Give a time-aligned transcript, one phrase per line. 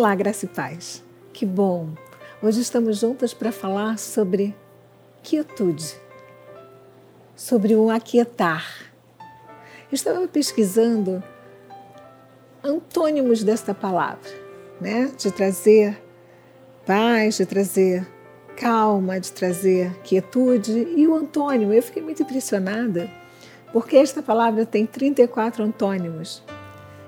[0.00, 1.04] Olá, Graça e Paz.
[1.30, 1.90] Que bom!
[2.42, 4.56] Hoje estamos juntas para falar sobre
[5.22, 5.94] quietude,
[7.36, 8.64] sobre o aquietar.
[9.20, 11.22] Eu estava pesquisando
[12.64, 14.30] antônimos desta palavra,
[14.80, 15.12] né?
[15.18, 16.02] De trazer
[16.86, 18.08] paz, de trazer
[18.56, 20.94] calma, de trazer quietude.
[20.96, 23.06] E o antônimo, eu fiquei muito impressionada,
[23.70, 26.42] porque esta palavra tem 34 antônimos.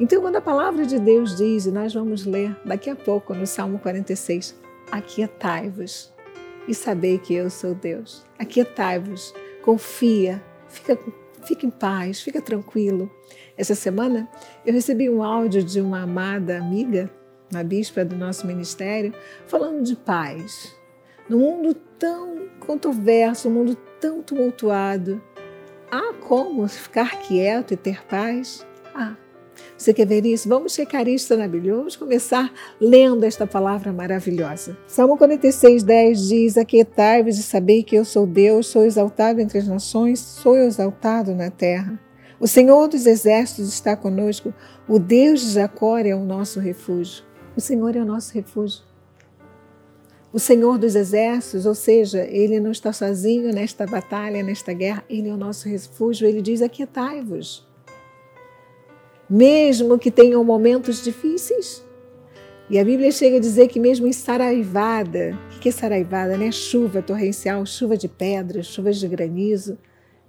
[0.00, 3.46] Então, quando a palavra de Deus diz, e nós vamos ler daqui a pouco no
[3.46, 4.54] Salmo 46,
[4.92, 6.12] aquietai-vos
[6.68, 8.24] e sabei que eu sou Deus.
[8.38, 10.96] Aquietai-vos, confia, fica,
[11.42, 13.10] fica em paz, fica tranquilo.
[13.56, 14.28] Essa semana
[14.64, 17.10] eu recebi um áudio de uma amada amiga,
[17.50, 19.12] uma bispa do nosso ministério,
[19.46, 20.76] falando de paz.
[21.28, 25.20] No mundo tão controverso, um mundo tão tumultuado,
[25.90, 28.64] há como ficar quieto e ter paz?
[28.94, 29.16] Ah,
[29.76, 30.48] você quer ver isso?
[30.48, 31.76] Vamos checar isso na Bíblia.
[31.76, 34.76] Vamos começar lendo esta palavra maravilhosa.
[34.86, 39.68] Salmo 46, 10 diz: Aquietai-vos e sabei que eu sou Deus, sou exaltado entre as
[39.68, 41.98] nações, sou exaltado na terra.
[42.40, 44.52] O Senhor dos exércitos está conosco,
[44.88, 47.24] o Deus de Jacó é o nosso refúgio.
[47.56, 48.82] O Senhor é o nosso refúgio.
[50.32, 55.28] O Senhor dos exércitos, ou seja, ele não está sozinho nesta batalha, nesta guerra, ele
[55.28, 56.28] é o nosso refúgio.
[56.28, 57.67] Ele diz: Aquietai-vos
[59.28, 61.84] mesmo que tenham momentos difíceis.
[62.70, 66.36] E a Bíblia chega a dizer que mesmo em saraivada, o que é saraivada?
[66.36, 66.52] Né?
[66.52, 69.78] Chuva torrencial, chuva de pedras, chuvas de granizo.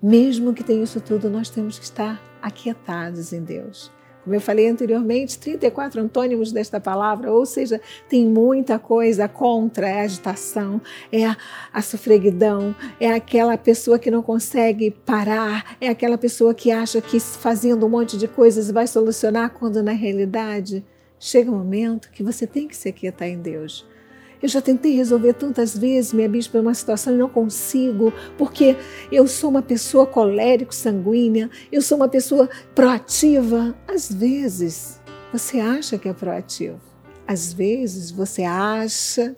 [0.02, 3.92] Mesmo que tenha isso tudo, nós temos que estar aquietados em Deus.
[4.23, 10.02] Como eu falei anteriormente, 34 antônimos desta palavra, ou seja, tem muita coisa contra a
[10.02, 11.38] agitação, é a,
[11.73, 17.20] a sofreguidão, é aquela pessoa que não consegue parar, é aquela pessoa que acha que
[17.20, 20.86] fazendo um monte de coisas vai solucionar, quando na realidade
[21.20, 23.89] chega um momento que você tem que se aquietar em Deus.
[24.42, 28.76] Eu já tentei resolver tantas vezes, minha bispa, uma situação e não consigo, porque
[29.11, 33.76] eu sou uma pessoa colérico, sanguínea, eu sou uma pessoa proativa.
[33.88, 35.00] Às vezes,
[35.33, 36.80] você acha que é proativo.
[37.27, 39.36] Às vezes, você acha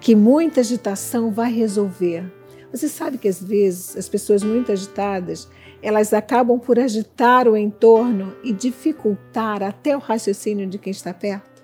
[0.00, 2.24] que muita agitação vai resolver.
[2.72, 5.48] Você sabe que às vezes as pessoas muito agitadas,
[5.80, 11.55] elas acabam por agitar o entorno e dificultar até o raciocínio de quem está perto?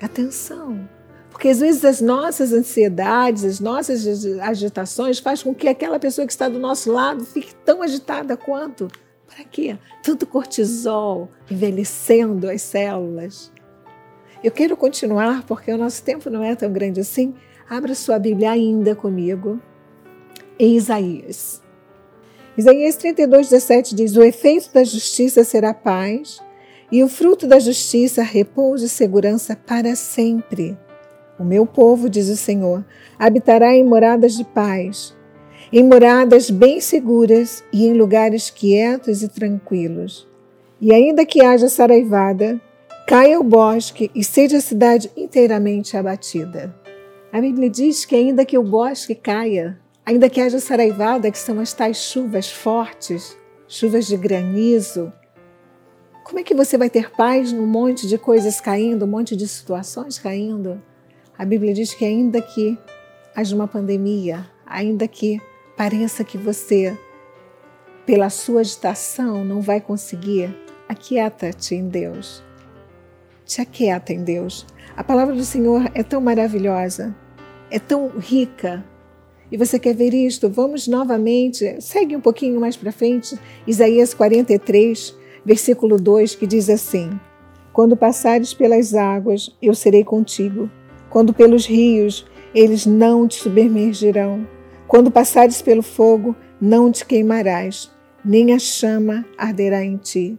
[0.00, 0.88] Atenção.
[1.30, 6.32] Porque às vezes as nossas ansiedades, as nossas agitações faz com que aquela pessoa que
[6.32, 8.88] está do nosso lado fique tão agitada quanto.
[9.26, 9.78] Para quê?
[10.02, 13.52] Tanto cortisol envelhecendo as células.
[14.42, 17.34] Eu quero continuar porque o nosso tempo não é tão grande assim.
[17.68, 19.60] Abra sua Bíblia ainda comigo
[20.58, 21.62] em Isaías.
[22.56, 26.40] Isaías 32, 17 diz: O efeito da justiça será paz
[26.90, 30.76] e o fruto da justiça, repouso e segurança para sempre.
[31.38, 32.84] O meu povo, diz o Senhor,
[33.18, 35.16] habitará em moradas de paz,
[35.72, 40.28] em moradas bem seguras e em lugares quietos e tranquilos.
[40.80, 42.60] E ainda que haja saraivada,
[43.06, 46.74] caia o bosque e seja a cidade inteiramente abatida.
[47.32, 51.60] A Bíblia diz que ainda que o bosque caia, ainda que haja saraivada, que são
[51.60, 53.36] as tais chuvas fortes,
[53.68, 55.12] chuvas de granizo,
[56.30, 59.48] como é que você vai ter paz num monte de coisas caindo, um monte de
[59.48, 60.80] situações caindo?
[61.36, 62.78] A Bíblia diz que ainda que
[63.34, 65.40] haja uma pandemia, ainda que
[65.76, 66.96] pareça que você,
[68.06, 70.56] pela sua agitação, não vai conseguir,
[70.88, 72.44] aquieta-te em Deus.
[73.44, 74.64] Te aquieta em Deus.
[74.96, 77.12] A palavra do Senhor é tão maravilhosa,
[77.72, 78.84] é tão rica.
[79.50, 80.48] E você quer ver isto?
[80.48, 83.36] Vamos novamente, segue um pouquinho mais para frente,
[83.66, 87.10] Isaías 43, versículo 2, que diz assim:
[87.72, 90.70] Quando passares pelas águas, eu serei contigo.
[91.08, 94.46] Quando pelos rios, eles não te submergirão.
[94.86, 97.90] Quando passares pelo fogo, não te queimarás,
[98.24, 100.38] nem a chama arderá em ti.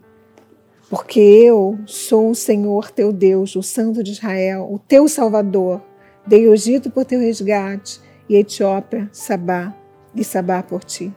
[0.89, 5.81] Porque eu sou o Senhor teu Deus, o Santo de Israel, o teu Salvador.
[6.27, 9.73] Dei o Egito por teu resgate e Etiópia, Sabá
[10.13, 11.13] e Sabá por ti.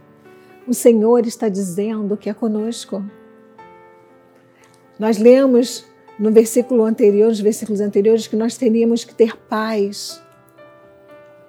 [0.67, 3.05] O Senhor está dizendo que é conosco.
[4.99, 5.85] Nós lemos
[6.19, 10.23] no versículo anterior, nos versículos anteriores, que nós teríamos que ter paz.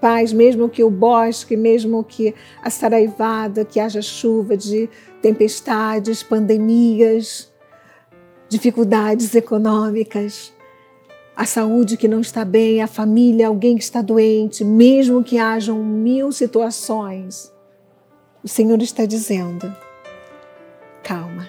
[0.01, 4.89] Paz, mesmo que o bosque, mesmo que a saraivada, que haja chuva de
[5.21, 7.51] tempestades, pandemias,
[8.49, 10.53] dificuldades econômicas,
[11.35, 15.83] a saúde que não está bem, a família, alguém que está doente, mesmo que hajam
[15.83, 17.53] mil situações,
[18.43, 19.73] o Senhor está dizendo:
[21.03, 21.47] calma.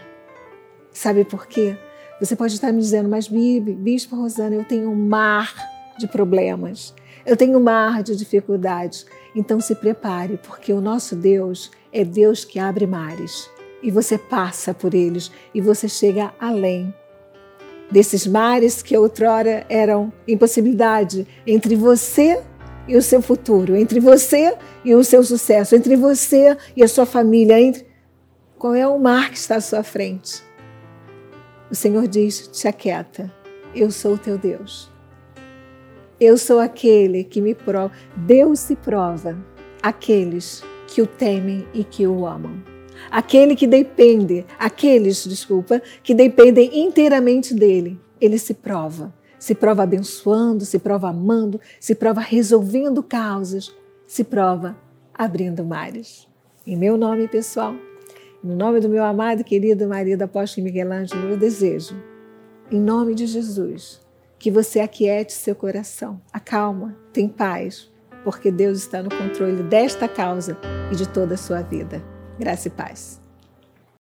[0.93, 1.77] Sabe por quê?
[2.21, 5.55] Você pode estar me dizendo, mas Bispo Rosana, eu tenho um mar
[5.99, 9.07] de problemas, eu tenho um mar de dificuldades.
[9.35, 13.51] Então se prepare, porque o nosso Deus é Deus que abre mares
[13.83, 16.93] e você passa por eles e você chega além
[17.91, 22.43] desses mares que outrora eram impossibilidade entre você
[22.89, 27.07] e o seu futuro, entre você e o seu sucesso, entre você e a sua
[27.07, 27.87] família, entre
[28.59, 30.43] qual é o mar que está à sua frente?
[31.71, 33.33] O Senhor diz: te aquieta,
[33.75, 34.91] eu sou o teu Deus.
[36.19, 37.93] Eu sou aquele que me prova.
[38.17, 39.37] Deus se prova
[39.83, 42.63] aqueles que o temem e que o amam.
[43.11, 48.01] Aquele que depende, aqueles, desculpa, que dependem inteiramente dele.
[48.21, 49.15] Ele se prova.
[49.39, 53.75] Se prova abençoando, se prova amando, se prova resolvendo causas,
[54.07, 54.75] se prova
[55.13, 56.27] abrindo mares.
[56.67, 57.75] Em meu nome, pessoal,
[58.47, 62.01] no nome do meu amado e querido marido apóstolo Miguel Ângelo, eu desejo,
[62.71, 64.01] em nome de Jesus,
[64.39, 67.91] que você aquiete seu coração, acalma, tem paz,
[68.23, 70.57] porque Deus está no controle desta causa
[70.93, 72.01] e de toda a sua vida.
[72.39, 73.26] Graça e paz.